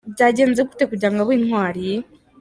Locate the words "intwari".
1.37-1.87